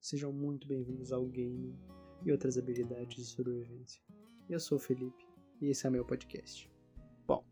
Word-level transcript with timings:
Sejam 0.00 0.32
muito 0.32 0.68
bem-vindos 0.68 1.12
ao 1.12 1.26
game 1.26 1.76
e 2.24 2.30
outras 2.30 2.56
habilidades 2.56 3.16
de 3.16 3.24
sobrevivência. 3.24 4.00
Eu 4.48 4.60
sou 4.60 4.78
o 4.78 4.80
Felipe 4.80 5.26
e 5.60 5.66
esse 5.66 5.86
é 5.86 5.90
meu 5.90 6.04
podcast. 6.04 6.70
Bom, 7.26 7.44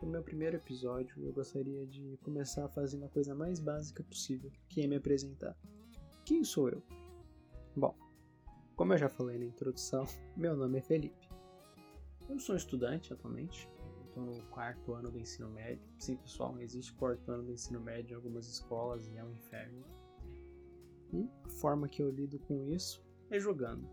no 0.00 0.08
meu 0.08 0.22
primeiro 0.22 0.56
episódio 0.56 1.22
eu 1.22 1.32
gostaria 1.34 1.86
de 1.86 2.18
começar 2.24 2.66
fazendo 2.70 3.04
a 3.04 3.10
coisa 3.10 3.34
mais 3.34 3.60
básica 3.60 4.02
possível, 4.02 4.50
que 4.70 4.80
é 4.80 4.86
me 4.86 4.96
apresentar. 4.96 5.54
Quem 6.24 6.42
sou 6.42 6.70
eu? 6.70 6.82
Bom, 7.76 7.94
como 8.74 8.94
eu 8.94 8.98
já 8.98 9.10
falei 9.10 9.38
na 9.38 9.44
introdução, 9.44 10.06
meu 10.34 10.56
nome 10.56 10.78
é 10.78 10.82
Felipe. 10.82 11.28
Eu 12.26 12.38
sou 12.38 12.56
estudante 12.56 13.12
atualmente, 13.12 13.68
estou 14.06 14.24
no 14.24 14.42
quarto 14.46 14.94
ano 14.94 15.10
do 15.10 15.18
ensino 15.18 15.50
médio. 15.50 15.86
Sim, 15.98 16.16
pessoal, 16.16 16.58
existe 16.58 16.94
quarto 16.94 17.30
ano 17.30 17.44
do 17.44 17.52
ensino 17.52 17.80
médio 17.80 18.14
em 18.14 18.16
algumas 18.16 18.48
escolas 18.48 19.06
e 19.08 19.18
é 19.18 19.22
um 19.22 19.30
inferno 19.30 19.84
e 21.14 21.30
a 21.44 21.48
forma 21.48 21.88
que 21.88 22.02
eu 22.02 22.10
lido 22.10 22.38
com 22.40 22.68
isso 22.68 23.02
é 23.30 23.38
jogando. 23.38 23.88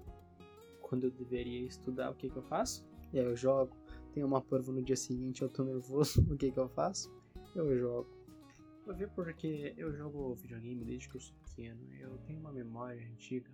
Quando 0.81 1.05
eu 1.05 1.11
deveria 1.11 1.65
estudar, 1.65 2.11
o 2.11 2.15
que, 2.15 2.29
que 2.29 2.37
eu 2.37 2.43
faço? 2.43 2.85
Eu 3.13 3.35
jogo. 3.35 3.75
Tem 4.13 4.23
uma 4.23 4.41
prova 4.41 4.71
no 4.71 4.81
dia 4.81 4.95
seguinte, 4.95 5.41
eu 5.41 5.49
tô 5.49 5.63
nervoso, 5.63 6.21
o 6.31 6.37
que, 6.37 6.51
que 6.51 6.59
eu 6.59 6.67
faço? 6.67 7.13
Eu 7.55 7.77
jogo. 7.77 8.09
Vou 8.85 8.95
ver 8.95 9.09
porque 9.11 9.73
eu 9.77 9.93
jogo 9.93 10.35
videogame 10.35 10.83
desde 10.83 11.07
que 11.07 11.15
eu 11.15 11.21
sou 11.21 11.35
pequeno. 11.45 11.79
Eu 11.93 12.17
tenho 12.25 12.39
uma 12.39 12.51
memória 12.51 13.07
antiga 13.09 13.51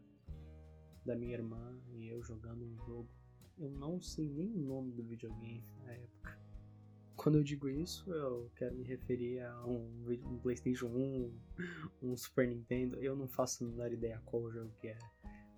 da 1.05 1.15
minha 1.15 1.33
irmã 1.33 1.77
e 1.93 2.07
eu 2.07 2.21
jogando 2.23 2.65
um 2.65 2.75
jogo. 2.85 3.09
Eu 3.57 3.69
não 3.69 4.01
sei 4.01 4.29
nem 4.29 4.51
o 4.55 4.59
nome 4.59 4.91
do 4.93 5.03
videogame 5.03 5.63
na 5.83 5.93
época. 5.93 6.36
Quando 7.17 7.39
eu 7.39 7.43
digo 7.43 7.67
isso, 7.67 8.09
eu 8.13 8.49
quero 8.55 8.75
me 8.75 8.83
referir 8.83 9.39
a 9.41 9.65
um, 9.65 10.05
um 10.07 10.37
PlayStation 10.37 10.85
1, 10.85 11.33
um 12.03 12.15
Super 12.15 12.47
Nintendo. 12.47 12.95
Eu 13.01 13.15
não 13.15 13.27
faço 13.27 13.63
a 13.63 13.67
menor 13.67 13.91
ideia 13.91 14.21
qual 14.23 14.51
jogo 14.51 14.71
que 14.79 14.87
era. 14.87 15.11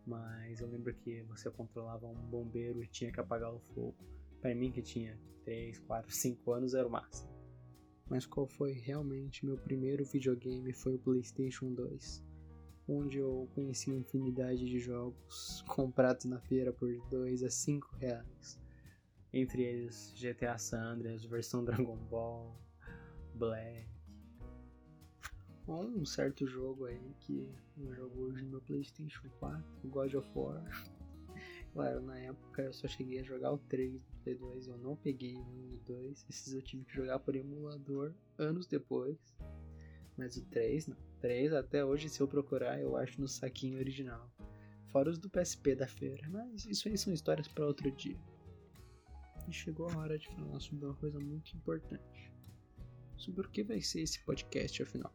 Mas 0.08 0.62
eu 0.62 0.70
lembro 0.70 0.94
que 0.96 1.22
você 1.24 1.52
controlava 1.52 2.08
um 2.08 2.16
bombeiro 2.16 2.82
e 2.82 2.88
tinha 2.88 3.12
que 3.12 3.20
apagar 3.20 3.54
o 3.54 3.60
fogo. 3.60 3.94
Para 4.42 4.56
mim, 4.56 4.72
que 4.72 4.82
tinha 4.82 5.20
3, 5.44 5.80
4, 5.80 6.10
5 6.10 6.52
anos, 6.54 6.74
era 6.74 6.88
o 6.88 6.90
máximo. 6.90 7.30
Mas 8.10 8.26
qual 8.26 8.48
foi 8.48 8.72
realmente 8.72 9.46
meu 9.46 9.58
primeiro 9.58 10.06
videogame 10.06 10.72
foi 10.72 10.96
o 10.96 11.00
PlayStation 11.00 11.74
2, 11.74 12.24
onde 12.88 13.18
eu 13.18 13.50
conheci 13.54 13.92
infinidade 13.92 14.66
de 14.66 14.80
jogos 14.80 15.62
comprados 15.68 16.24
na 16.24 16.40
feira 16.40 16.72
por 16.72 16.90
2 17.10 17.44
a 17.44 17.50
5 17.50 17.98
reais 17.98 18.69
entre 19.34 19.64
eles 19.64 20.14
GTA 20.16 20.58
San 20.58 20.94
Andreas, 20.94 21.24
versão 21.26 21.64
Dragon 21.66 21.98
Ball, 22.10 22.56
Black. 23.36 23.88
Ou 25.68 25.86
um 25.86 26.06
certo 26.06 26.48
jogo 26.48 26.86
aí 26.86 27.14
que 27.20 27.48
eu 27.78 27.94
jogo 27.94 28.24
hoje 28.24 28.44
no 28.44 28.50
meu 28.50 28.62
PlayStation 28.62 29.30
4, 29.40 29.64
God 29.86 30.14
of 30.16 30.30
War. 30.36 30.64
Claro, 31.72 32.02
na 32.02 32.18
época 32.18 32.64
eu 32.64 32.74
só 32.74 32.88
cheguei 32.88 33.20
a 33.20 33.24
jogar 33.24 33.54
o 33.54 33.60
3 33.60 34.02
do 34.02 34.18
Play 34.24 34.36
2, 34.36 34.68
eu 34.70 34.78
não 34.80 34.96
peguei 34.96 35.36
o 35.36 35.40
1 35.40 35.70
e 35.70 35.76
o 35.76 35.78
2. 35.86 36.26
Esses 36.28 36.52
eu 36.52 36.64
tive 36.64 36.84
que 36.84 36.96
jogar 36.96 37.20
por 37.20 37.36
emulador 37.36 38.12
anos 38.40 38.66
depois. 38.66 39.16
Mas 40.18 40.36
o 40.36 40.44
3 40.46 40.88
não. 40.88 40.98
3 41.22 41.54
até 41.54 41.86
hoje, 41.86 42.10
se 42.10 42.20
eu 42.20 42.28
procurar, 42.28 42.82
eu 42.82 42.98
acho 42.98 43.22
no 43.22 43.28
saquinho 43.28 43.78
original. 43.78 44.32
Fora 44.88 45.12
os 45.12 45.20
do 45.20 45.30
PSP 45.30 45.76
da 45.76 45.88
feira. 45.88 46.28
Mas 46.28 46.66
isso 46.66 46.88
aí 46.88 46.98
são 46.98 47.14
histórias 47.14 47.48
para 47.48 47.68
outro 47.68 47.92
dia 47.92 48.18
e 49.50 49.54
chegou 49.54 49.90
a 49.90 49.98
hora 49.98 50.18
de 50.18 50.28
falar 50.28 50.60
sobre 50.60 50.86
uma 50.86 50.94
coisa 50.94 51.20
muito 51.20 51.56
importante. 51.58 52.32
Sobre 53.18 53.48
o 53.48 53.50
que 53.50 53.64
vai 53.64 53.82
ser 53.82 54.02
esse 54.02 54.24
podcast 54.24 54.84
afinal. 54.84 55.12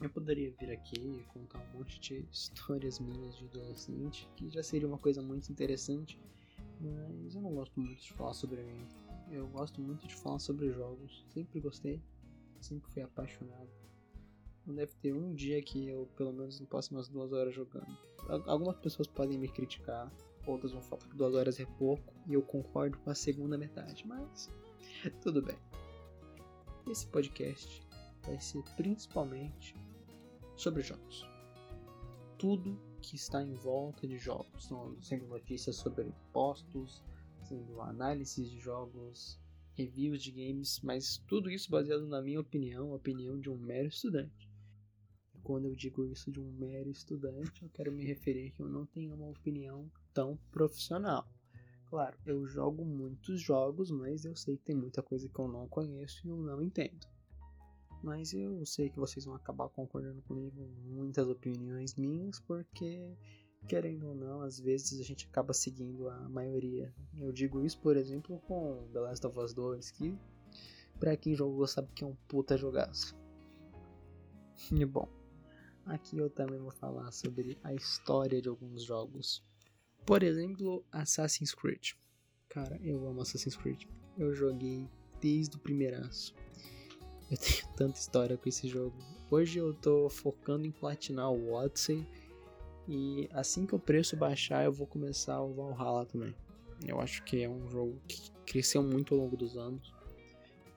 Eu 0.00 0.10
poderia 0.10 0.52
vir 0.60 0.70
aqui 0.70 1.00
e 1.00 1.24
contar 1.32 1.58
um 1.58 1.78
monte 1.78 1.98
de 2.00 2.18
histórias 2.30 2.98
minhas 2.98 3.36
de 3.38 3.46
adolescente, 3.46 4.28
que 4.36 4.50
já 4.50 4.62
seria 4.62 4.86
uma 4.86 4.98
coisa 4.98 5.22
muito 5.22 5.50
interessante, 5.50 6.20
mas 6.78 7.34
eu 7.34 7.40
não 7.40 7.54
gosto 7.54 7.80
muito 7.80 8.02
de 8.02 8.12
falar 8.12 8.34
sobre 8.34 8.62
mim. 8.62 8.86
Eu 9.30 9.48
gosto 9.48 9.80
muito 9.80 10.06
de 10.06 10.14
falar 10.14 10.38
sobre 10.38 10.70
jogos, 10.70 11.24
sempre 11.30 11.60
gostei, 11.60 12.02
sempre 12.60 12.90
fui 12.90 13.02
apaixonado. 13.02 13.70
Não 14.66 14.74
deve 14.74 14.92
ter 14.96 15.14
um 15.14 15.34
dia 15.34 15.62
que 15.62 15.88
eu 15.88 16.06
pelo 16.14 16.32
menos 16.32 16.60
não 16.60 16.66
passe 16.66 16.90
umas 16.90 17.08
duas 17.08 17.32
horas 17.32 17.54
jogando. 17.54 17.96
Algumas 18.46 18.76
pessoas 18.76 19.08
podem 19.08 19.38
me 19.38 19.48
criticar, 19.48 20.12
outras 20.46 20.72
vão 20.72 20.82
falar 20.82 21.02
que 21.02 21.16
duas 21.16 21.34
horas 21.34 21.58
é 21.60 21.66
pouco, 21.78 22.14
e 22.26 22.34
eu 22.34 22.42
concordo 22.42 22.98
com 22.98 23.10
a 23.10 23.14
segunda 23.14 23.56
metade, 23.56 24.06
mas 24.06 24.50
tudo 25.22 25.42
bem. 25.42 25.58
Esse 26.90 27.06
podcast 27.06 27.86
vai 28.22 28.40
ser 28.40 28.62
principalmente 28.76 29.74
sobre 30.56 30.82
jogos. 30.82 31.26
Tudo 32.38 32.78
que 33.00 33.16
está 33.16 33.42
em 33.42 33.54
volta 33.54 34.06
de 34.06 34.18
jogos, 34.18 34.70
sendo 35.00 35.26
notícias 35.26 35.76
sobre 35.76 36.12
postos, 36.32 37.02
sendo 37.42 37.80
análises 37.80 38.50
de 38.50 38.58
jogos, 38.58 39.38
reviews 39.74 40.22
de 40.22 40.30
games, 40.30 40.80
mas 40.82 41.18
tudo 41.26 41.50
isso 41.50 41.70
baseado 41.70 42.06
na 42.06 42.22
minha 42.22 42.40
opinião, 42.40 42.92
a 42.92 42.96
opinião 42.96 43.38
de 43.38 43.50
um 43.50 43.56
mero 43.56 43.88
estudante 43.88 44.54
quando 45.44 45.66
eu 45.66 45.76
digo 45.76 46.06
isso 46.06 46.32
de 46.32 46.40
um 46.40 46.50
mero 46.52 46.90
estudante, 46.90 47.62
eu 47.62 47.68
quero 47.68 47.92
me 47.92 48.02
referir 48.02 48.50
que 48.52 48.62
eu 48.62 48.68
não 48.68 48.86
tenho 48.86 49.14
uma 49.14 49.28
opinião 49.28 49.88
tão 50.14 50.38
profissional. 50.50 51.28
Claro, 51.90 52.16
eu 52.24 52.46
jogo 52.46 52.84
muitos 52.84 53.40
jogos, 53.40 53.90
mas 53.90 54.24
eu 54.24 54.34
sei 54.34 54.56
que 54.56 54.64
tem 54.64 54.74
muita 54.74 55.02
coisa 55.02 55.28
que 55.28 55.38
eu 55.38 55.46
não 55.46 55.68
conheço 55.68 56.26
e 56.26 56.30
eu 56.30 56.36
não 56.36 56.62
entendo. 56.62 57.06
Mas 58.02 58.32
eu 58.32 58.64
sei 58.64 58.88
que 58.88 58.98
vocês 58.98 59.24
vão 59.24 59.34
acabar 59.34 59.68
concordando 59.68 60.22
comigo 60.22 60.66
muitas 60.84 61.28
opiniões 61.28 61.94
minhas, 61.94 62.40
porque, 62.40 63.16
querendo 63.68 64.08
ou 64.08 64.14
não, 64.14 64.40
às 64.40 64.58
vezes 64.58 64.98
a 65.00 65.02
gente 65.02 65.26
acaba 65.26 65.52
seguindo 65.52 66.08
a 66.08 66.28
maioria. 66.28 66.94
Eu 67.18 67.32
digo 67.32 67.62
isso, 67.62 67.78
por 67.80 67.96
exemplo, 67.96 68.40
com 68.46 68.88
The 68.92 69.00
Last 69.00 69.26
of 69.26 69.38
Us 69.38 69.54
2, 69.54 69.90
que 69.92 70.18
pra 70.98 71.16
quem 71.16 71.34
jogou 71.34 71.66
sabe 71.66 71.88
que 71.94 72.04
é 72.04 72.06
um 72.06 72.16
puta 72.28 72.56
jogaço. 72.56 73.16
E 74.72 74.84
bom, 74.84 75.08
Aqui 75.86 76.16
eu 76.16 76.30
também 76.30 76.58
vou 76.58 76.70
falar 76.70 77.12
sobre 77.12 77.58
a 77.62 77.74
história 77.74 78.40
de 78.40 78.48
alguns 78.48 78.82
jogos. 78.82 79.44
Por 80.06 80.22
exemplo, 80.22 80.84
Assassin's 80.92 81.54
Creed. 81.54 81.92
Cara, 82.48 82.78
eu 82.82 83.06
amo 83.06 83.22
Assassin's 83.22 83.56
Creed. 83.56 83.84
Eu 84.18 84.34
joguei 84.34 84.86
desde 85.20 85.56
o 85.56 85.58
primeiraço. 85.58 86.34
Eu 87.30 87.36
tenho 87.38 87.74
tanta 87.74 87.98
história 87.98 88.36
com 88.36 88.48
esse 88.48 88.68
jogo. 88.68 88.96
Hoje 89.30 89.58
eu 89.58 89.72
tô 89.72 90.08
focando 90.10 90.66
em 90.66 90.70
platinar 90.70 91.30
o 91.30 91.52
Odyssey. 91.52 92.06
E 92.86 93.28
assim 93.32 93.64
que 93.64 93.74
o 93.74 93.78
preço 93.78 94.14
baixar, 94.14 94.64
eu 94.64 94.72
vou 94.72 94.86
começar 94.86 95.40
o 95.40 95.54
Valhalla 95.54 96.04
também. 96.04 96.34
Eu 96.86 97.00
acho 97.00 97.24
que 97.24 97.42
é 97.42 97.48
um 97.48 97.66
jogo 97.70 97.98
que 98.06 98.30
cresceu 98.44 98.82
muito 98.82 99.14
ao 99.14 99.20
longo 99.20 99.38
dos 99.38 99.56
anos. 99.56 99.94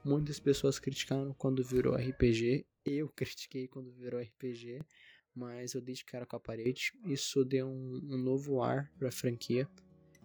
Muitas 0.05 0.39
pessoas 0.39 0.79
criticaram 0.79 1.33
quando 1.33 1.61
virou 1.61 1.95
RPG 1.95 2.66
eu 2.91 3.09
critiquei 3.16 3.67
quando 3.67 3.91
virou 3.91 4.21
RPG, 4.21 4.81
mas 5.37 5.73
eu 5.73 5.81
dei 5.81 5.93
de 5.93 6.03
cara 6.03 6.25
com 6.25 6.35
a 6.35 6.39
parede. 6.39 6.93
Isso 7.05 7.45
deu 7.45 7.67
um, 7.67 8.01
um 8.09 8.17
novo 8.17 8.61
ar 8.61 8.91
pra 8.97 9.11
franquia. 9.11 9.69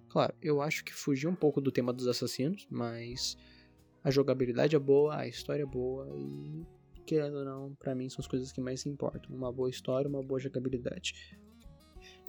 Claro, 0.09 0.35
eu 0.43 0.61
acho 0.61 0.85
que 0.85 0.93
fugiu 0.93 1.31
um 1.31 1.35
pouco 1.35 1.61
do 1.61 1.71
tema 1.71 1.93
dos 1.93 2.07
assassinos, 2.07 2.67
mas 2.71 3.37
a 4.03 4.11
jogabilidade 4.11 4.75
é 4.75 4.79
boa, 4.79 5.17
a 5.17 5.29
história 5.29 5.63
é 5.63 5.67
boa 5.67 6.09
e, 6.17 6.67
querendo 7.07 7.39
ou 7.39 7.45
não, 7.45 7.75
para 7.75 7.95
mim 7.95 8.09
são 8.09 8.21
as 8.21 8.27
coisas 8.27 8.53
que 8.53 8.61
mais 8.61 8.85
importam. 8.87 9.35
Uma 9.35 9.53
boa 9.53 9.71
história, 9.71 10.09
uma 10.09 10.23
boa 10.23 10.41
jogabilidade. 10.41 11.39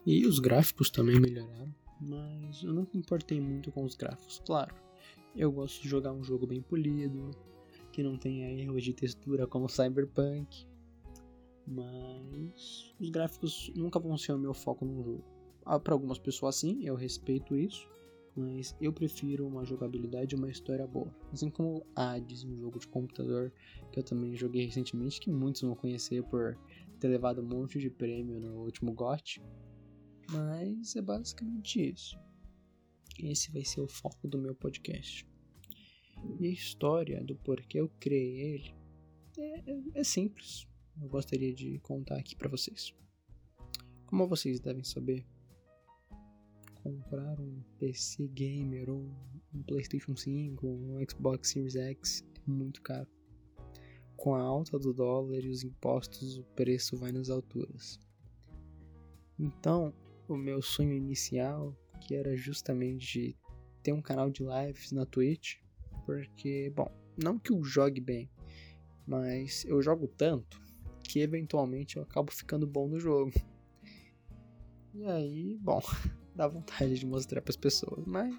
E 0.06 0.26
os 0.26 0.38
gráficos 0.38 0.90
também 0.90 1.18
melhoraram, 1.18 1.74
mas 2.00 2.62
eu 2.62 2.72
não 2.72 2.82
me 2.82 3.00
importei 3.00 3.40
muito 3.40 3.72
com 3.72 3.84
os 3.84 3.94
gráficos. 3.94 4.42
Claro, 4.46 4.74
eu 5.34 5.50
gosto 5.50 5.82
de 5.82 5.88
jogar 5.88 6.12
um 6.12 6.22
jogo 6.22 6.46
bem 6.46 6.60
polido, 6.60 7.30
que 7.92 8.02
não 8.02 8.18
tenha 8.18 8.50
erros 8.50 8.82
de 8.82 8.92
textura 8.92 9.46
como 9.46 9.68
Cyberpunk. 9.68 10.66
Mas 11.66 12.94
os 13.00 13.08
gráficos 13.10 13.72
nunca 13.74 13.98
vão 13.98 14.16
ser 14.18 14.32
o 14.32 14.38
meu 14.38 14.52
foco 14.52 14.84
no 14.84 15.02
jogo. 15.02 15.24
Ah, 15.64 15.80
Para 15.80 15.94
algumas 15.94 16.18
pessoas 16.18 16.56
sim, 16.56 16.84
eu 16.84 16.94
respeito 16.94 17.56
isso, 17.56 17.88
mas 18.36 18.76
eu 18.80 18.92
prefiro 18.92 19.46
uma 19.46 19.64
jogabilidade 19.64 20.34
e 20.34 20.38
uma 20.38 20.50
história 20.50 20.86
boa. 20.86 21.14
Assim 21.32 21.48
como 21.48 21.86
Hades, 21.96 22.44
um 22.44 22.56
jogo 22.56 22.78
de 22.78 22.88
computador 22.88 23.52
que 23.90 23.98
eu 23.98 24.02
também 24.02 24.36
joguei 24.36 24.66
recentemente, 24.66 25.20
que 25.20 25.30
muitos 25.30 25.62
vão 25.62 25.74
conhecer 25.74 26.22
por 26.24 26.58
ter 27.00 27.08
levado 27.08 27.40
um 27.40 27.46
monte 27.46 27.78
de 27.78 27.88
prêmio 27.88 28.40
no 28.40 28.62
último 28.62 28.92
GOT. 28.92 29.40
Mas 30.30 30.96
é 30.96 31.02
basicamente 31.02 31.92
isso. 31.92 32.18
Esse 33.18 33.52
vai 33.52 33.64
ser 33.64 33.80
o 33.80 33.88
foco 33.88 34.26
do 34.26 34.38
meu 34.38 34.54
podcast. 34.54 35.26
E 36.40 36.46
a 36.46 36.50
história 36.50 37.22
do 37.22 37.36
porquê 37.36 37.80
eu 37.80 37.88
criei 38.00 38.40
ele 38.40 38.74
é, 39.38 39.70
é, 39.70 39.82
é 39.94 40.04
simples. 40.04 40.66
Eu 41.00 41.08
gostaria 41.08 41.52
de 41.52 41.78
contar 41.80 42.16
aqui 42.16 42.36
para 42.36 42.48
vocês. 42.48 42.94
Como 44.06 44.28
vocês 44.28 44.60
devem 44.60 44.84
saber, 44.84 45.26
comprar 46.82 47.40
um 47.40 47.62
PC 47.78 48.28
gamer 48.28 48.88
ou 48.88 49.10
um 49.52 49.62
PlayStation 49.62 50.14
5 50.14 50.64
ou 50.64 50.72
um 50.72 51.04
Xbox 51.08 51.50
Series 51.50 51.74
X 51.74 52.24
é 52.46 52.50
muito 52.50 52.80
caro. 52.80 53.08
Com 54.16 54.34
a 54.34 54.40
alta 54.40 54.78
do 54.78 54.92
dólar 54.92 55.40
e 55.40 55.48
os 55.48 55.64
impostos, 55.64 56.38
o 56.38 56.44
preço 56.54 56.96
vai 56.96 57.10
nas 57.10 57.28
alturas. 57.28 57.98
Então, 59.38 59.92
o 60.28 60.36
meu 60.36 60.62
sonho 60.62 60.92
inicial, 60.92 61.76
que 62.00 62.14
era 62.14 62.36
justamente 62.36 63.36
ter 63.82 63.92
um 63.92 64.00
canal 64.00 64.30
de 64.30 64.44
lives 64.44 64.92
na 64.92 65.04
Twitch, 65.04 65.56
porque, 66.06 66.70
bom, 66.70 66.88
não 67.20 67.38
que 67.38 67.52
eu 67.52 67.64
jogue 67.64 68.00
bem, 68.00 68.30
mas 69.06 69.64
eu 69.64 69.82
jogo 69.82 70.06
tanto 70.06 70.63
que 71.08 71.20
eventualmente 71.20 71.96
eu 71.96 72.02
acabo 72.02 72.32
ficando 72.32 72.66
bom 72.66 72.88
no 72.88 72.98
jogo. 72.98 73.32
E 74.94 75.04
aí, 75.04 75.56
bom, 75.60 75.80
dá 76.34 76.48
vontade 76.48 76.98
de 76.98 77.06
mostrar 77.06 77.42
para 77.42 77.50
as 77.50 77.56
pessoas, 77.56 78.04
mas 78.06 78.36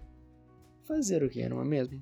fazer 0.84 1.24
o 1.24 1.30
que, 1.30 1.48
não 1.48 1.62
é 1.62 1.66
mesmo? 1.66 2.02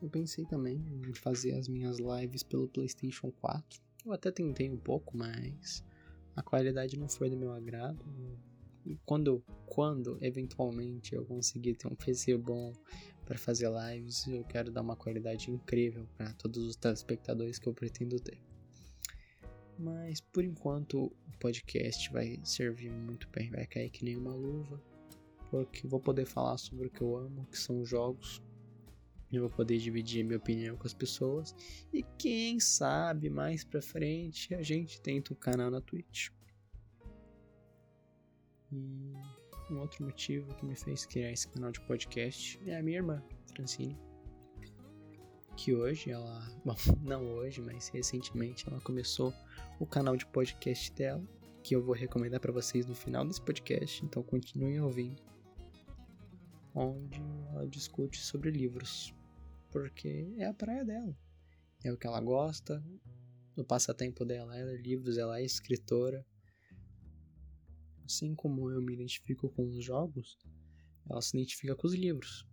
Eu 0.00 0.08
pensei 0.08 0.44
também 0.46 0.76
em 1.08 1.12
fazer 1.12 1.52
as 1.52 1.68
minhas 1.68 1.98
lives 1.98 2.42
pelo 2.42 2.68
PlayStation 2.68 3.32
4. 3.32 3.80
Eu 4.06 4.12
até 4.12 4.30
tentei 4.30 4.70
um 4.70 4.76
pouco, 4.76 5.16
mas 5.16 5.84
a 6.36 6.42
qualidade 6.42 6.96
não 6.96 7.08
foi 7.08 7.28
do 7.28 7.36
meu 7.36 7.52
agrado. 7.52 8.04
E 8.86 8.96
quando, 9.04 9.42
quando 9.66 10.16
eventualmente 10.20 11.14
eu 11.14 11.24
conseguir 11.24 11.74
ter 11.74 11.88
um 11.88 11.96
PC 11.96 12.36
bom 12.38 12.72
para 13.26 13.36
fazer 13.36 13.68
lives, 13.68 14.26
eu 14.28 14.44
quero 14.44 14.70
dar 14.70 14.82
uma 14.82 14.96
qualidade 14.96 15.50
incrível 15.50 16.06
para 16.16 16.32
todos 16.34 16.64
os 16.64 16.76
telespectadores 16.76 17.58
que 17.58 17.68
eu 17.68 17.74
pretendo 17.74 18.20
ter. 18.20 18.47
Mas 19.78 20.20
por 20.20 20.44
enquanto 20.44 21.04
o 21.04 21.38
podcast 21.38 22.10
vai 22.12 22.40
servir 22.42 22.90
muito 22.90 23.28
bem, 23.28 23.50
vai 23.50 23.64
cair 23.66 23.90
que 23.90 24.04
nem 24.04 24.16
uma 24.16 24.34
luva, 24.34 24.82
porque 25.50 25.86
vou 25.86 26.00
poder 26.00 26.26
falar 26.26 26.58
sobre 26.58 26.88
o 26.88 26.90
que 26.90 27.00
eu 27.00 27.16
amo, 27.16 27.46
que 27.46 27.58
são 27.58 27.84
jogos. 27.84 28.42
Eu 29.30 29.42
vou 29.42 29.50
poder 29.50 29.78
dividir 29.78 30.24
minha 30.24 30.38
opinião 30.38 30.76
com 30.76 30.86
as 30.86 30.94
pessoas 30.94 31.54
e 31.92 32.02
quem 32.18 32.58
sabe 32.58 33.28
mais 33.28 33.62
pra 33.62 33.80
frente 33.80 34.54
a 34.54 34.62
gente 34.62 35.00
tenta 35.00 35.32
um 35.32 35.36
canal 35.36 35.70
na 35.70 35.80
Twitch. 35.80 36.30
E 38.72 39.12
um 39.70 39.78
outro 39.80 40.04
motivo 40.04 40.54
que 40.54 40.64
me 40.64 40.74
fez 40.74 41.04
criar 41.06 41.30
esse 41.30 41.46
canal 41.48 41.70
de 41.70 41.80
podcast 41.82 42.58
é 42.66 42.76
a 42.76 42.82
minha 42.82 42.98
irmã, 42.98 43.22
Francine. 43.54 43.98
Que 45.56 45.74
hoje 45.74 46.10
ela. 46.10 46.40
Bom, 46.64 46.74
não 47.02 47.26
hoje, 47.26 47.60
mas 47.60 47.88
recentemente 47.88 48.66
ela 48.66 48.80
começou 48.80 49.32
o 49.78 49.86
canal 49.86 50.16
de 50.16 50.26
podcast 50.26 50.92
dela, 50.92 51.26
que 51.62 51.74
eu 51.74 51.82
vou 51.82 51.94
recomendar 51.94 52.40
para 52.40 52.52
vocês 52.52 52.86
no 52.86 52.94
final 52.94 53.26
desse 53.26 53.40
podcast, 53.40 54.04
então 54.04 54.22
continuem 54.22 54.80
ouvindo. 54.80 55.22
Onde 56.74 57.20
ela 57.50 57.66
discute 57.66 58.18
sobre 58.18 58.50
livros, 58.50 59.14
porque 59.70 60.34
é 60.36 60.46
a 60.46 60.54
praia 60.54 60.84
dela. 60.84 61.16
É 61.84 61.92
o 61.92 61.96
que 61.96 62.06
ela 62.06 62.20
gosta, 62.20 62.84
no 63.56 63.64
passatempo 63.64 64.24
dela, 64.24 64.56
ela 64.56 64.72
é 64.72 64.76
livros, 64.76 65.18
ela 65.18 65.40
é 65.40 65.44
escritora 65.44 66.24
Assim 68.08 68.34
como 68.34 68.70
eu 68.70 68.80
me 68.80 68.94
identifico 68.94 69.50
com 69.50 69.68
os 69.68 69.84
jogos, 69.84 70.38
ela 71.10 71.20
se 71.20 71.36
identifica 71.36 71.76
com 71.76 71.86
os 71.86 71.92
livros. 71.92 72.46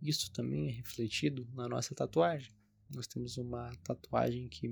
Isso 0.00 0.30
também 0.30 0.68
é 0.68 0.70
refletido 0.70 1.48
na 1.52 1.68
nossa 1.68 1.96
tatuagem. 1.96 2.54
Nós 2.94 3.08
temos 3.08 3.36
uma 3.38 3.72
tatuagem 3.82 4.48
que 4.48 4.68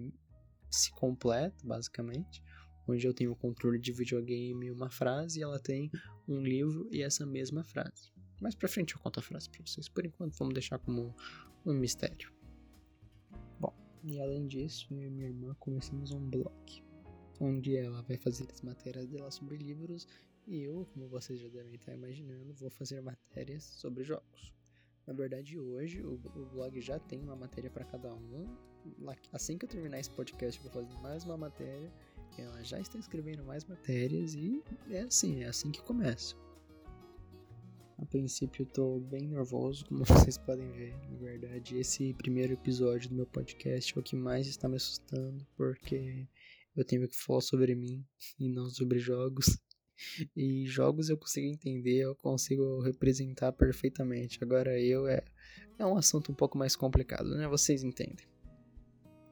se 0.77 0.93
completa, 0.93 1.57
basicamente, 1.65 2.43
onde 2.87 3.07
eu 3.07 3.15
tenho 3.15 3.33
o 3.33 3.37
controle 3.37 3.79
de 3.79 3.93
videogame 3.93 4.67
e 4.67 4.71
uma 4.71 4.91
frase, 4.91 5.41
e 5.41 5.43
ela 5.43 5.59
tem 5.59 5.91
um 6.29 6.41
livro 6.41 6.89
e 6.93 7.03
essa 7.03 7.27
mesma 7.27 7.65
frase. 7.65 8.13
Mais 8.41 8.55
pra 8.55 8.69
frente 8.69 8.95
eu 8.95 9.01
conto 9.01 9.19
a 9.19 9.23
frase 9.23 9.49
pra 9.49 9.65
vocês. 9.65 9.89
Por 9.89 10.05
enquanto, 10.05 10.37
vamos 10.37 10.55
deixar 10.55 10.79
como 10.79 11.15
um 11.65 11.75
mistério. 11.75 12.33
Bom, 13.59 13.75
e 14.05 14.21
além 14.21 14.47
disso, 14.47 14.87
eu 14.91 15.03
e 15.03 15.11
minha 15.11 15.29
irmã 15.29 15.55
começamos 15.59 16.13
um 16.13 16.29
blog 16.29 16.85
onde 17.41 17.77
ela 17.77 18.03
vai 18.03 18.17
fazer 18.17 18.47
as 18.53 18.63
matérias 18.63 19.07
dela 19.09 19.31
sobre 19.31 19.57
livros 19.57 20.07
e 20.47 20.63
eu, 20.63 20.87
como 20.93 21.09
vocês 21.09 21.41
já 21.41 21.49
devem 21.49 21.75
estar 21.75 21.93
imaginando, 21.93 22.55
vou 22.55 22.71
fazer 22.71 23.01
matérias 23.01 23.65
sobre 23.65 24.05
jogos. 24.05 24.55
Na 25.07 25.13
verdade, 25.13 25.59
hoje 25.59 26.03
o, 26.03 26.15
o 26.35 26.47
blog 26.47 26.81
já 26.81 26.99
tem 26.99 27.23
uma 27.23 27.37
matéria 27.37 27.71
para 27.71 27.85
cada 27.85 28.13
um. 28.13 28.47
Assim 29.33 29.57
que 29.57 29.65
eu 29.65 29.69
terminar 29.69 30.01
esse 30.01 30.11
podcast, 30.11 30.59
eu 30.59 30.71
vou 30.71 30.83
fazer 30.83 31.01
mais 31.01 31.25
uma 31.25 31.37
matéria. 31.37 31.93
Ela 32.39 32.63
já 32.63 32.79
está 32.81 32.99
escrevendo 32.99 33.45
mais 33.45 33.65
matérias 33.65 34.35
e 34.35 34.63
é 34.91 35.03
assim, 35.03 35.43
é 35.43 35.47
assim 35.47 35.71
que 35.71 35.83
começa. 35.83 36.35
A 37.99 38.05
princípio 38.05 38.63
eu 38.63 38.67
tô 38.67 39.01
bem 39.01 39.27
nervoso, 39.27 39.87
como 39.87 40.05
vocês 40.05 40.37
podem 40.37 40.71
ver. 40.73 40.95
Na 41.09 41.17
verdade, 41.17 41.79
esse 41.79 42.13
primeiro 42.15 42.53
episódio 42.53 43.09
do 43.09 43.15
meu 43.15 43.27
podcast 43.27 43.97
é 43.97 44.01
o 44.01 44.03
que 44.03 44.15
mais 44.15 44.47
está 44.47 44.69
me 44.69 44.77
assustando, 44.77 45.47
porque 45.57 46.27
eu 46.77 46.85
tenho 46.85 47.09
que 47.09 47.17
falar 47.17 47.41
sobre 47.41 47.75
mim 47.75 48.05
e 48.39 48.49
não 48.49 48.69
sobre 48.69 48.99
jogos. 48.99 49.57
E 50.37 50.67
jogos 50.67 51.09
eu 51.09 51.17
consigo 51.17 51.47
entender, 51.47 51.99
eu 51.99 52.15
consigo 52.17 52.81
representar 52.81 53.53
perfeitamente. 53.53 54.43
Agora 54.43 54.79
eu 54.79 55.07
é, 55.07 55.23
é 55.79 55.87
um 55.87 55.97
assunto 55.97 56.33
um 56.33 56.35
pouco 56.35 56.59
mais 56.59 56.77
complicado, 56.77 57.35
né? 57.37 57.49
Vocês 57.49 57.83
entendem. 57.83 58.27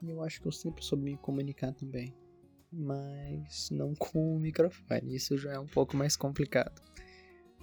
Eu 0.03 0.23
acho 0.23 0.41
que 0.41 0.49
eu 0.49 0.53
sempre 0.53 0.85
soube 0.85 1.05
me 1.05 1.17
comunicar 1.17 1.73
também. 1.73 2.15
Mas 2.73 3.71
não 3.71 3.95
com 3.95 4.37
o 4.37 4.41
microfone. 4.41 5.15
Isso 5.15 5.39
já 5.39 5.53
é 5.53 5.59
um 5.59 5.67
pouco 5.67 5.97
mais 5.97 6.17
complicado. 6.17 6.83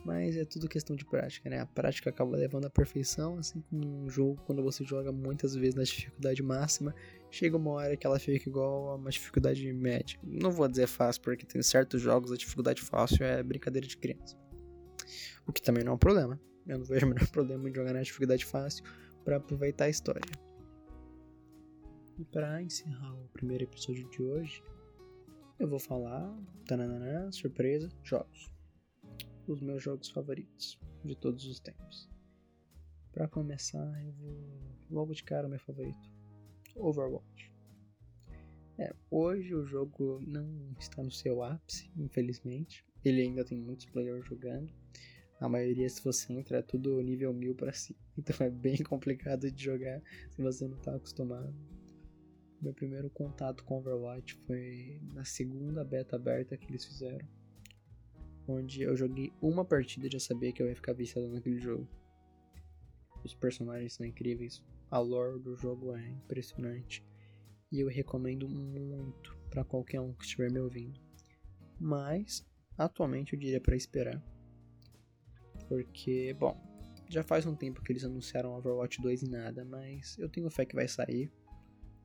Mas 0.04 0.36
é 0.36 0.44
tudo 0.44 0.68
questão 0.68 0.96
de 0.96 1.06
prática, 1.06 1.48
né? 1.50 1.60
A 1.60 1.66
prática 1.66 2.10
acaba 2.10 2.36
levando 2.36 2.66
à 2.66 2.70
perfeição, 2.70 3.38
assim 3.38 3.62
como 3.62 4.04
um 4.04 4.10
jogo, 4.10 4.42
quando 4.46 4.64
você 4.64 4.84
joga 4.84 5.12
muitas 5.12 5.54
vezes 5.56 5.76
na 5.76 5.84
dificuldade 5.84 6.42
máxima, 6.42 6.96
chega 7.30 7.56
uma 7.56 7.72
hora 7.72 7.96
que 7.96 8.08
ela 8.08 8.18
fica 8.18 8.50
igual 8.50 8.90
a 8.90 8.96
uma 8.96 9.12
dificuldade 9.12 9.72
média. 9.72 10.20
Não 10.24 10.52
vou 10.52 10.68
dizer 10.68 10.88
fácil, 10.88 11.22
porque 11.22 11.46
tem 11.46 11.62
certos 11.62 12.02
jogos 12.02 12.32
a 12.32 12.38
dificuldade 12.38 12.82
fácil 12.82 13.24
é 13.24 13.44
brincadeira 13.44 13.88
de 13.88 13.96
criança. 13.96 14.36
O 15.46 15.54
que 15.54 15.62
também 15.62 15.84
não 15.84 15.92
é 15.92 15.96
um 15.96 16.00
problema. 16.00 16.40
Eu 16.68 16.80
não 16.80 16.86
vejo 16.86 17.06
o 17.06 17.10
menor 17.10 17.28
problema 17.28 17.70
em 17.70 17.74
jogar 17.74 17.94
na 17.94 18.02
dificuldade 18.02 18.44
fácil 18.44 18.84
para 19.24 19.38
aproveitar 19.38 19.86
a 19.86 19.90
história. 19.90 20.22
E 22.18 22.26
para 22.26 22.62
encerrar 22.62 23.14
o 23.14 23.28
primeiro 23.30 23.66
episódio 23.66 24.10
de 24.10 24.22
hoje, 24.22 24.64
eu 25.60 25.68
vou 25.68 25.80
falar, 25.80 26.36
tananana, 26.66 27.32
surpresa, 27.32 27.88
jogos 28.04 28.52
os 29.48 29.62
meus 29.62 29.82
jogos 29.82 30.10
favoritos 30.10 30.80
de 31.04 31.16
todos 31.16 31.46
os 31.46 31.60
tempos. 31.60 32.10
Para 33.12 33.28
começar, 33.28 34.04
eu 34.04 34.12
vou 34.14 34.62
logo 34.90 35.14
de 35.14 35.24
cara 35.24 35.48
o 35.48 35.50
meu 35.50 35.60
favorito, 35.60 36.10
Overwatch. 36.76 37.52
É, 38.78 38.96
hoje 39.10 39.54
o 39.54 39.66
jogo 39.66 40.20
não 40.26 40.74
está 40.80 41.04
no 41.04 41.12
seu 41.12 41.44
ápice, 41.44 41.92
infelizmente. 41.96 42.86
Ele 43.04 43.22
ainda 43.22 43.44
tem 43.44 43.58
muitos 43.58 43.86
players 43.86 44.26
jogando. 44.26 44.74
A 45.40 45.50
maioria, 45.50 45.90
se 45.90 46.04
você 46.04 46.32
entra, 46.34 46.60
é 46.60 46.62
tudo 46.62 47.02
nível 47.02 47.34
1000 47.34 47.56
para 47.56 47.74
cima. 47.74 48.00
Então 48.18 48.46
é 48.46 48.50
bem 48.50 48.78
complicado 48.78 49.52
de 49.52 49.64
jogar 49.64 50.02
se 50.30 50.42
você 50.42 50.68
não 50.68 50.78
está 50.78 50.96
acostumado. 50.96 51.54
Meu 52.62 52.74
primeiro 52.74 53.10
contato 53.10 53.64
com 53.64 53.80
Overwatch 53.80 54.36
foi 54.46 55.00
na 55.14 55.26
segunda 55.26 55.84
beta 55.84 56.16
aberta 56.16 56.56
que 56.56 56.68
eles 56.68 56.86
fizeram 56.86 57.28
onde 58.52 58.82
eu 58.82 58.96
joguei 58.96 59.32
uma 59.42 59.66
partida 59.66 60.08
e 60.08 60.12
já 60.12 60.20
sabia 60.20 60.52
que 60.52 60.62
eu 60.62 60.68
ia 60.68 60.76
ficar 60.76 60.94
viciado 60.94 61.28
naquele 61.30 61.60
jogo. 61.60 61.88
Os 63.24 63.34
personagens 63.34 63.94
são 63.94 64.06
incríveis, 64.06 64.64
a 64.90 65.00
lore 65.00 65.40
do 65.40 65.56
jogo 65.56 65.96
é 65.96 66.10
impressionante 66.10 67.04
e 67.72 67.80
eu 67.80 67.88
recomendo 67.88 68.50
muito 68.50 69.38
para 69.50 69.64
qualquer 69.64 70.02
um 70.02 70.14
que 70.14 70.24
estiver 70.24 70.52
me 70.52 70.60
ouvindo. 70.60 71.00
Mas 71.80 72.46
atualmente 72.78 73.34
eu 73.34 73.40
diria 73.40 73.62
para 73.62 73.76
esperar, 73.76 74.22
porque 75.68 76.34
bom, 76.34 76.56
já 77.10 77.24
faz 77.24 77.46
um 77.46 77.56
tempo 77.56 77.82
que 77.82 77.92
eles 77.92 78.04
anunciaram 78.04 78.54
Overwatch 78.54 79.02
2 79.02 79.24
e 79.24 79.30
nada, 79.30 79.66
mas 79.66 80.18
eu 80.18 80.30
tenho 80.30 80.50
fé 80.50 80.66
que 80.66 80.76
vai 80.76 80.88
sair. 80.88 81.32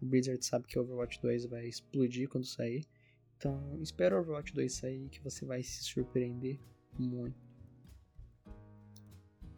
O 0.01 0.07
Blizzard 0.07 0.45
sabe 0.45 0.67
que 0.67 0.79
Overwatch 0.79 1.21
2 1.23 1.47
vai 1.47 1.67
explodir 1.67 2.29
quando 2.29 2.45
sair. 2.45 2.85
Então, 3.37 3.79
espera 3.81 4.17
o 4.17 4.21
Overwatch 4.21 4.55
2 4.55 4.73
sair 4.73 5.09
que 5.09 5.23
você 5.23 5.45
vai 5.45 5.63
se 5.63 5.85
surpreender 5.85 6.59
muito. 6.99 7.37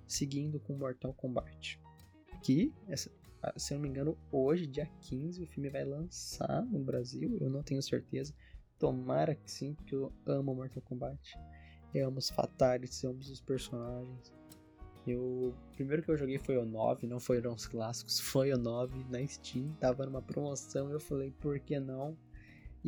Seguindo 0.07 0.59
com 0.59 0.77
Mortal 0.77 1.15
Kombat. 1.15 1.81
Que, 2.43 2.73
se 3.57 3.73
eu 3.73 3.77
não 3.77 3.83
me 3.83 3.89
engano, 3.89 4.19
hoje, 4.33 4.67
dia 4.67 4.87
15, 5.03 5.43
o 5.43 5.47
filme 5.47 5.71
vai 5.71 5.85
lançar 5.85 6.65
no 6.67 6.81
Brasil. 6.81 7.37
Eu 7.41 7.51
não 7.51 7.63
tenho 7.63 7.83
certeza. 7.83 8.35
Tomara 8.79 9.35
que 9.35 9.51
sim, 9.51 9.75
porque 9.75 9.95
eu 9.95 10.13
amo 10.27 10.55
Mortal 10.55 10.83
Kombat. 10.83 11.39
Eu 11.95 12.09
amo 12.09 12.19
os 12.19 12.31
fatalities, 12.31 13.03
eu 13.03 13.11
amo 13.11 13.21
os 13.21 13.41
personagens. 13.41 14.33
Eu, 15.07 15.23
o 15.23 15.55
primeiro 15.73 16.03
que 16.03 16.11
eu 16.11 16.17
joguei 16.17 16.39
foi 16.39 16.59
o 16.59 16.67
9, 16.67 17.07
não 17.07 17.19
foram 17.19 17.55
os 17.55 17.67
clássicos, 17.67 18.21
foi 18.21 18.53
o 18.53 18.59
9 18.59 19.05
na 19.09 19.27
Steam, 19.27 19.73
tava 19.81 20.05
numa 20.05 20.21
promoção, 20.21 20.91
eu 20.91 21.01
falei, 21.01 21.31
por 21.31 21.59
que 21.59 21.81
não? 21.81 22.17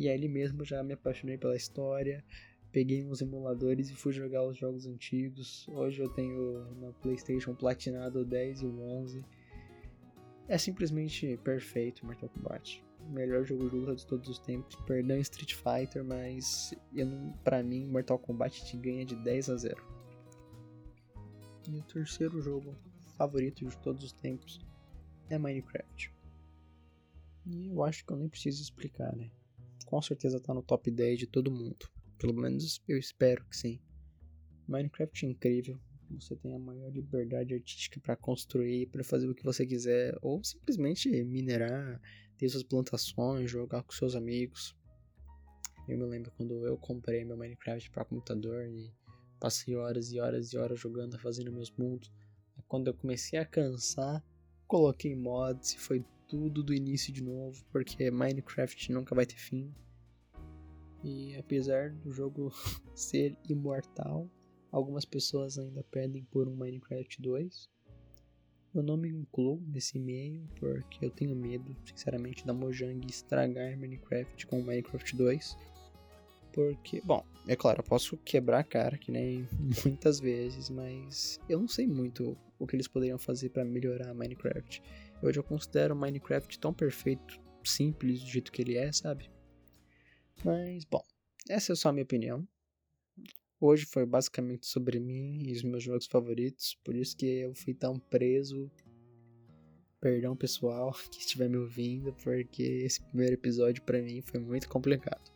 E 0.01 0.09
ali 0.09 0.27
mesmo 0.27 0.65
já 0.65 0.81
me 0.81 0.93
apaixonei 0.93 1.37
pela 1.37 1.55
história. 1.55 2.25
Peguei 2.71 3.05
uns 3.05 3.21
emuladores 3.21 3.91
e 3.91 3.95
fui 3.95 4.11
jogar 4.11 4.43
os 4.43 4.57
jogos 4.57 4.87
antigos. 4.87 5.67
Hoje 5.67 6.01
eu 6.01 6.09
tenho 6.09 6.65
na 6.79 6.91
PlayStation 6.91 7.53
platinado 7.53 8.21
o 8.21 8.25
10 8.25 8.63
e 8.63 8.65
o 8.65 8.81
11. 8.81 9.23
É 10.47 10.57
simplesmente 10.57 11.37
perfeito 11.43 12.03
Mortal 12.03 12.29
Kombat. 12.29 12.83
melhor 13.11 13.45
jogo 13.45 13.69
de 13.69 13.75
luta 13.75 13.95
de 13.95 14.07
todos 14.07 14.27
os 14.27 14.39
tempos. 14.39 14.75
Perdão 14.87 15.19
Street 15.19 15.53
Fighter, 15.53 16.03
mas 16.03 16.73
não, 16.91 17.31
pra 17.43 17.61
mim 17.61 17.85
Mortal 17.85 18.17
Kombat 18.17 18.65
te 18.65 18.77
ganha 18.77 19.05
de 19.05 19.15
10 19.17 19.51
a 19.51 19.55
0. 19.55 19.85
E 21.69 21.77
o 21.77 21.83
terceiro 21.83 22.41
jogo 22.41 22.75
favorito 23.19 23.63
de 23.63 23.77
todos 23.77 24.03
os 24.03 24.13
tempos 24.13 24.59
é 25.29 25.37
Minecraft. 25.37 26.11
E 27.45 27.67
eu 27.67 27.83
acho 27.83 28.03
que 28.03 28.11
eu 28.11 28.17
nem 28.17 28.27
preciso 28.27 28.63
explicar, 28.63 29.15
né? 29.15 29.29
Com 29.91 30.01
certeza 30.01 30.39
tá 30.39 30.53
no 30.53 30.63
top 30.63 30.89
10 30.89 31.19
de 31.19 31.27
todo 31.27 31.51
mundo. 31.51 31.85
Pelo 32.17 32.33
menos 32.33 32.81
eu 32.87 32.97
espero 32.97 33.43
que 33.43 33.57
sim. 33.57 33.77
Minecraft 34.65 35.25
é 35.25 35.29
incrível. 35.29 35.77
Você 36.11 36.33
tem 36.37 36.55
a 36.55 36.59
maior 36.59 36.89
liberdade 36.93 37.53
artística 37.53 37.99
para 37.99 38.15
construir, 38.15 38.87
para 38.87 39.03
fazer 39.03 39.27
o 39.27 39.35
que 39.35 39.43
você 39.43 39.65
quiser, 39.65 40.17
ou 40.21 40.41
simplesmente 40.45 41.09
minerar, 41.25 41.99
ter 42.37 42.47
suas 42.47 42.63
plantações, 42.63 43.51
jogar 43.51 43.83
com 43.83 43.91
seus 43.91 44.15
amigos. 44.15 44.73
Eu 45.89 45.97
me 45.97 46.05
lembro 46.05 46.31
quando 46.37 46.65
eu 46.65 46.77
comprei 46.77 47.25
meu 47.25 47.35
Minecraft 47.35 47.91
para 47.91 48.05
computador 48.05 48.65
e 48.69 48.93
passei 49.41 49.75
horas 49.75 50.09
e 50.13 50.21
horas 50.21 50.53
e 50.53 50.57
horas 50.57 50.79
jogando, 50.79 51.19
fazendo 51.19 51.51
meus 51.51 51.69
mundos. 51.69 52.09
Quando 52.65 52.87
eu 52.87 52.93
comecei 52.93 53.37
a 53.37 53.45
cansar, 53.45 54.23
coloquei 54.67 55.17
mods 55.17 55.73
e 55.73 55.79
foi 55.79 56.05
tudo 56.31 56.63
do 56.63 56.73
início 56.73 57.11
de 57.11 57.21
novo, 57.21 57.61
porque 57.73 58.09
Minecraft 58.09 58.89
nunca 58.93 59.13
vai 59.13 59.25
ter 59.25 59.35
fim. 59.35 59.69
E 61.03 61.35
apesar 61.35 61.91
do 61.91 62.09
jogo 62.09 62.53
ser 62.95 63.35
imortal, 63.49 64.31
algumas 64.71 65.03
pessoas 65.03 65.59
ainda 65.59 65.83
pedem 65.91 66.23
por 66.31 66.47
um 66.47 66.55
Minecraft 66.55 67.21
2. 67.21 67.69
Eu 68.73 68.81
não 68.81 68.95
me 68.95 69.09
incluo 69.09 69.61
nesse 69.67 69.99
meio 69.99 70.47
porque 70.57 71.03
eu 71.03 71.11
tenho 71.11 71.35
medo, 71.35 71.75
sinceramente, 71.83 72.47
da 72.47 72.53
Mojang 72.53 73.05
estragar 73.05 73.77
Minecraft 73.77 74.47
com 74.47 74.61
Minecraft 74.61 75.17
2. 75.17 75.57
Porque, 76.51 77.01
bom, 77.01 77.25
é 77.47 77.55
claro, 77.55 77.79
eu 77.79 77.83
posso 77.83 78.17
quebrar 78.17 78.59
a 78.59 78.63
cara, 78.63 78.97
que 78.97 79.11
nem 79.11 79.47
muitas 79.85 80.19
vezes, 80.19 80.69
mas 80.69 81.39
eu 81.47 81.59
não 81.59 81.67
sei 81.67 81.87
muito 81.87 82.37
o 82.59 82.67
que 82.67 82.75
eles 82.75 82.87
poderiam 82.87 83.17
fazer 83.17 83.49
para 83.49 83.65
melhorar 83.65 84.13
Minecraft. 84.13 84.81
Hoje 85.21 85.39
eu 85.39 85.43
considero 85.43 85.95
Minecraft 85.95 86.59
tão 86.59 86.73
perfeito, 86.73 87.39
simples 87.63 88.21
do 88.21 88.27
jeito 88.27 88.51
que 88.51 88.61
ele 88.61 88.77
é, 88.77 88.91
sabe? 88.91 89.29
Mas, 90.43 90.83
bom, 90.85 91.03
essa 91.49 91.73
é 91.73 91.75
só 91.75 91.89
a 91.89 91.93
minha 91.93 92.03
opinião. 92.03 92.47
Hoje 93.59 93.85
foi 93.85 94.05
basicamente 94.05 94.65
sobre 94.65 94.99
mim 94.99 95.43
e 95.45 95.53
os 95.53 95.61
meus 95.61 95.83
jogos 95.83 96.07
favoritos, 96.07 96.75
por 96.83 96.95
isso 96.95 97.15
que 97.15 97.25
eu 97.25 97.53
fui 97.53 97.73
tão 97.75 97.99
preso. 97.99 98.71
Perdão, 99.99 100.35
pessoal, 100.35 100.91
que 101.11 101.19
estiver 101.19 101.47
me 101.47 101.57
ouvindo, 101.57 102.11
porque 102.23 102.63
esse 102.63 102.99
primeiro 103.03 103.35
episódio 103.35 103.83
para 103.83 104.01
mim 104.01 104.21
foi 104.21 104.39
muito 104.39 104.67
complicado. 104.67 105.31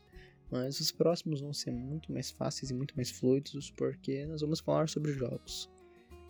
Mas 0.52 0.80
os 0.80 0.92
próximos 0.92 1.42
vão 1.42 1.54
ser 1.54 1.72
muito 1.72 2.12
mais 2.12 2.30
fáceis 2.32 2.70
e 2.70 2.74
muito 2.74 2.96
mais 2.96 3.10
fluidos, 3.10 3.72
porque 3.72 4.26
nós 4.26 4.42
vamos 4.42 4.60
falar 4.60 4.88
sobre 4.88 5.12
jogos. 5.12 5.70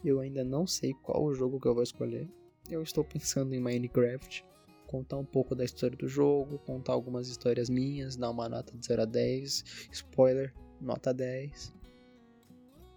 Eu 0.03 0.19
ainda 0.19 0.43
não 0.43 0.65
sei 0.65 0.93
qual 0.93 1.23
o 1.23 1.33
jogo 1.33 1.59
que 1.59 1.67
eu 1.67 1.73
vou 1.73 1.83
escolher. 1.83 2.29
Eu 2.69 2.81
estou 2.81 3.03
pensando 3.03 3.53
em 3.53 3.59
Minecraft, 3.59 4.45
contar 4.87 5.17
um 5.17 5.25
pouco 5.25 5.55
da 5.55 5.63
história 5.63 5.97
do 5.97 6.07
jogo, 6.07 6.59
contar 6.59 6.93
algumas 6.93 7.27
histórias 7.27 7.69
minhas, 7.69 8.15
dar 8.15 8.29
uma 8.29 8.47
nota 8.47 8.77
de 8.77 8.85
0 8.85 9.01
a 9.01 9.05
10. 9.05 9.89
Spoiler, 9.91 10.53
nota 10.79 11.13
10. 11.13 11.73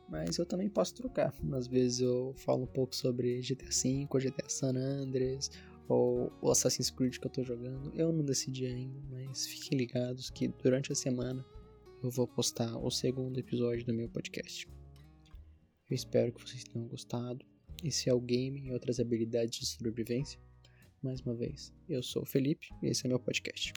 Mas 0.08 0.38
eu 0.38 0.46
também 0.46 0.68
posso 0.68 0.94
trocar. 0.94 1.34
Às 1.52 1.66
vezes 1.66 2.00
eu 2.00 2.32
falo 2.36 2.62
um 2.62 2.66
pouco 2.66 2.94
sobre 2.94 3.40
GTA 3.40 3.66
V, 3.66 4.06
GTA 4.20 4.48
San 4.48 4.76
Andreas, 4.76 5.50
ou 5.88 6.32
o 6.42 6.50
Assassin's 6.50 6.90
Creed 6.90 7.18
que 7.18 7.26
eu 7.26 7.30
tô 7.30 7.42
jogando. 7.42 7.92
Eu 7.94 8.12
não 8.12 8.24
decidi 8.24 8.66
ainda, 8.66 9.00
mas 9.10 9.46
fiquem 9.46 9.78
ligados 9.78 10.30
que 10.30 10.48
durante 10.48 10.92
a 10.92 10.94
semana 10.94 11.44
eu 12.02 12.10
vou 12.10 12.28
postar 12.28 12.76
o 12.76 12.90
segundo 12.90 13.38
episódio 13.38 13.84
do 13.86 13.94
meu 13.94 14.08
podcast. 14.08 14.68
Eu 15.90 15.94
espero 15.94 16.32
que 16.32 16.46
vocês 16.46 16.64
tenham 16.64 16.86
gostado. 16.86 17.44
Esse 17.82 18.10
é 18.10 18.14
o 18.14 18.20
game 18.20 18.60
e 18.60 18.72
outras 18.72 19.00
habilidades 19.00 19.58
de 19.58 19.66
sobrevivência. 19.66 20.38
Mais 21.02 21.20
uma 21.20 21.34
vez, 21.34 21.72
eu 21.88 22.02
sou 22.02 22.22
o 22.22 22.26
Felipe 22.26 22.68
e 22.82 22.88
esse 22.88 23.06
é 23.06 23.08
meu 23.08 23.20
podcast. 23.20 23.72